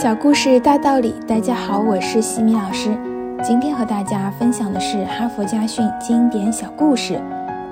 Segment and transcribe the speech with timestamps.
[0.00, 2.96] 小故事大道理，大家好，我是西米老师。
[3.42, 7.20] 今天和大家分享的是哈佛家训经典小故事。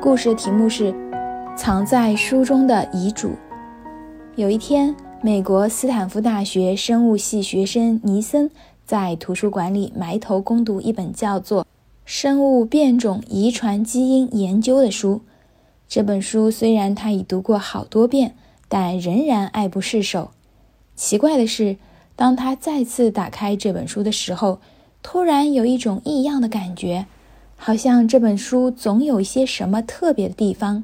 [0.02, 0.92] 故事的题目是
[1.56, 3.28] 《藏在书中的遗嘱》。
[4.34, 4.92] 有一天，
[5.22, 8.51] 美国斯坦福大学生物系学生尼森
[8.85, 11.63] 在图书馆里埋头攻读一本叫做
[12.04, 15.21] 《生物变种遗传基因研究》的书。
[15.87, 18.34] 这本书虽然他已读过好多遍，
[18.66, 20.33] 但仍然爱不释手。
[20.97, 21.77] 奇怪的是。
[22.16, 24.59] 当他再次打开这本书的时候，
[25.02, 27.06] 突然有一种异样的感觉，
[27.56, 30.83] 好像这本书总有一些什么特别的地方。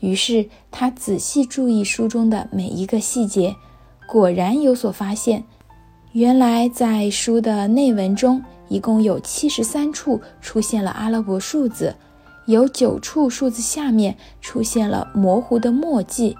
[0.00, 3.56] 于是他仔细注意书中的每一个细节，
[4.06, 5.44] 果然有所发现。
[6.12, 11.94] 原来在书的内文中，一共有七十三处出现了阿拉伯数字，
[12.46, 16.36] 有九处数字下面出现了模糊的墨迹。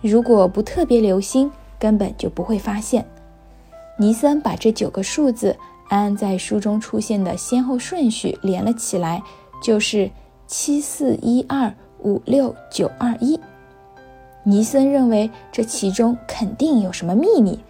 [0.00, 3.06] 如果不特别留心，根本就不会发现。
[3.96, 5.56] 尼森把这九个数字
[5.88, 9.22] 按在书中出现的先后顺序连了起来，
[9.62, 10.10] 就是
[10.48, 13.38] 七四一二五六九二一。
[14.42, 17.60] 尼森认为这其中肯定有什么秘密，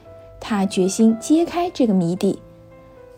[0.41, 2.41] 他决心揭开这个谜底。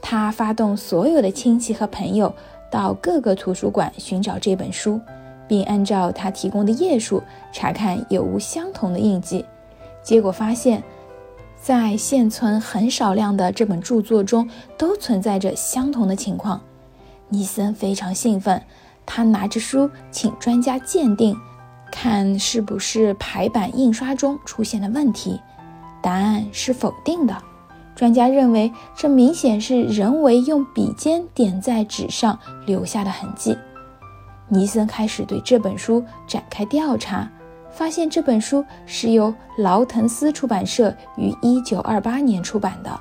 [0.03, 2.35] 他发动所有的亲戚和朋友
[2.71, 5.01] 到各个图书馆寻找这本书，
[5.47, 9.45] 并按照他提供的页数查看有无相同的印记。
[10.03, 10.83] 结果发现。
[11.67, 16.61] 在现存很少量的这本著作中，都存在着相同的情况。
[17.29, 18.63] 尼森非常兴奋，
[19.05, 21.37] 他拿着书请专家鉴定，
[21.91, 25.41] 看是不是排版印刷中出现了问题。
[26.01, 27.37] 答案是否定的。
[27.97, 33.59] 专家认为，这明显是人为用笔尖点在纸上留下的痕迹。
[34.49, 37.29] 尼森开始对这本书展开调查。
[37.77, 42.99] 发现这本书是由劳滕斯出版社于1928年出版的，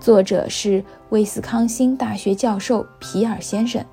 [0.00, 3.84] 作者是威斯康星大学教授皮尔先生。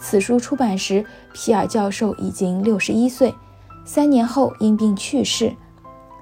[0.00, 3.34] 此书出版时，皮尔教授已经61岁，
[3.84, 5.54] 三年后因病去世。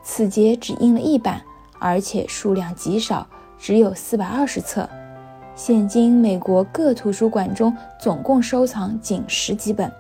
[0.03, 1.41] 此节只印了一版，
[1.79, 3.25] 而且数量极少，
[3.57, 4.89] 只有420册。
[5.55, 9.93] 现今美国各图书馆中总共收藏仅十几本。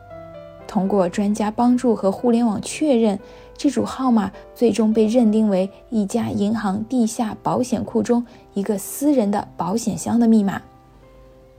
[0.72, 3.18] 通过专家帮助和互联网确认，
[3.58, 8.24] 这组号码最终被认定为一家银行地下保险库中
[8.54, 10.62] 一个私人的保险箱的密码。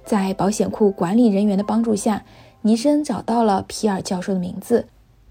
[0.04, 2.26] 在保险库管理人员的帮助下，
[2.64, 4.88] 尼森找到了皮尔教授的名字，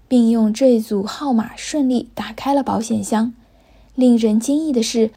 [0.07, 3.33] 并用这组号码顺利打开了保险箱。
[3.95, 5.11] 令人惊异的是，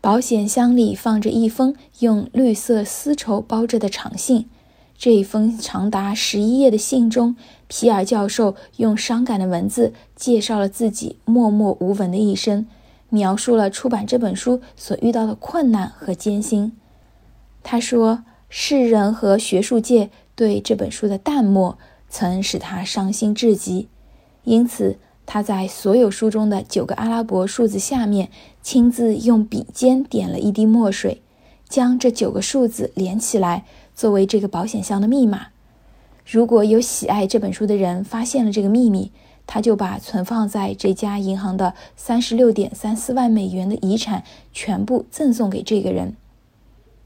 [0.00, 4.48] 保险箱里放着一封用绿色丝绸包着的长信。
[4.98, 7.36] 这一封长达十一页的信中，
[7.68, 12.66] 皮尔教授用伤感的文字介绍了自己默默无闻的一生，
[13.10, 16.72] 描述了出版这本书所遇到的困难和艰辛。
[17.62, 21.76] 他说：“世人和学术界对这本书的淡漠，
[22.08, 23.88] 曾使他伤心至极。
[24.44, 24.96] 因此，
[25.26, 28.30] 他在所有书中的九个阿拉伯数字下面，
[28.62, 31.20] 亲自用笔尖点了一滴墨水，
[31.68, 35.46] 将这九个数字连起来。”作为这个保险箱的密码，
[36.26, 39.10] 如果有喜爱这本书的人发现了这个秘密，
[39.46, 46.14] 他就把存放在这家银行的三十六点三四万美元的遗产全部赠送给这个人。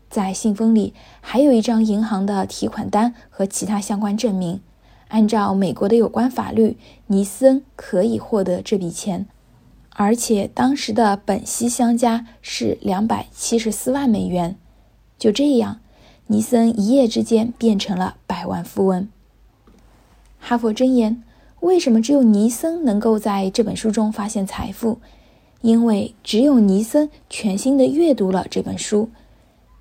[0.08, 4.60] 在信封里还有一张银行的提款单和其他相关证明。
[5.06, 6.76] 按照美国的有关法律，
[7.06, 9.26] 尼森可以获得这笔钱，
[9.90, 14.56] 而且当时的本息相加是两百七十四万美元。
[15.16, 15.78] 就这样。
[16.32, 19.08] 尼森一夜之间变成了百万富翁。
[20.38, 21.24] 哈佛箴言：
[21.58, 25.00] 为什么只有尼森能够在这本书中发现财富？
[25.60, 29.10] 因为只有尼森全心的阅读了这本书。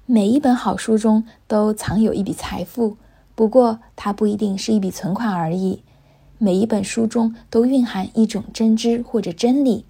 [0.07, 2.97] 每一本好书中都藏有一笔财富，
[3.35, 5.83] 不过它不一定是一笔存款而已。
[6.39, 9.85] 每一本书中都蕴含一种真知或者真理。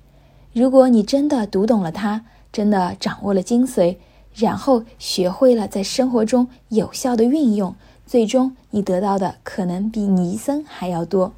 [0.51, 3.95] 如果你真的读懂了它，真的掌握了精髓。
[4.35, 11.33] 然后学会了在生活中有效的运用，最终你得到的可能比尼森还要多。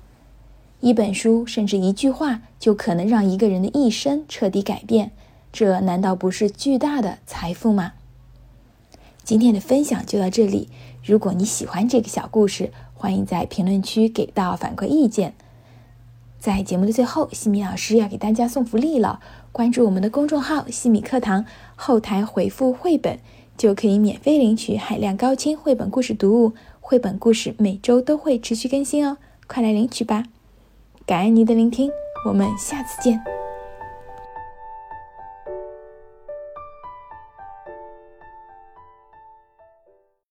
[0.79, 5.11] 一本书甚至一句话就可能让一个人的一生彻底改变，
[5.51, 7.93] 这难道不是巨大的财富吗？
[9.23, 10.69] 今天的分享就到这里。
[11.03, 15.33] 如果你喜欢这个小故事，欢迎在评论区给到反馈意见。
[16.39, 19.19] 在节目的最后，西米老师要给大家送福利了。
[19.51, 21.45] 关注我们的公众号“西米课堂”，
[21.83, 23.17] 后台回复“绘本”，
[23.57, 26.53] 就可以免费领取海量高清绘本故事读物。
[26.79, 29.17] 绘本故事每周都会持续更新哦，
[29.47, 30.25] 快来领取吧！
[31.07, 31.89] 感恩您的聆听，
[32.27, 33.40] 我们下次见。